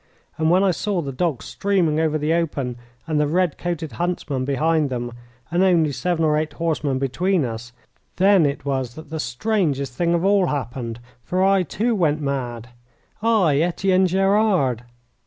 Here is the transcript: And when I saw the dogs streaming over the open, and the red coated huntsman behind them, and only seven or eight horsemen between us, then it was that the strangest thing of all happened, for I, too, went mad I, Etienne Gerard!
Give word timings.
And 0.39 0.49
when 0.49 0.63
I 0.63 0.71
saw 0.71 1.03
the 1.03 1.11
dogs 1.11 1.45
streaming 1.45 1.99
over 1.99 2.17
the 2.17 2.33
open, 2.33 2.75
and 3.05 3.19
the 3.19 3.27
red 3.27 3.55
coated 3.59 3.91
huntsman 3.91 4.45
behind 4.45 4.89
them, 4.89 5.11
and 5.51 5.61
only 5.61 5.91
seven 5.91 6.25
or 6.25 6.39
eight 6.39 6.53
horsemen 6.53 6.97
between 6.97 7.45
us, 7.45 7.71
then 8.15 8.43
it 8.47 8.65
was 8.65 8.95
that 8.95 9.11
the 9.11 9.19
strangest 9.19 9.93
thing 9.93 10.15
of 10.15 10.25
all 10.25 10.47
happened, 10.47 10.99
for 11.23 11.43
I, 11.43 11.61
too, 11.61 11.93
went 11.93 12.19
mad 12.19 12.69
I, 13.21 13.59
Etienne 13.59 14.07
Gerard! 14.07 14.85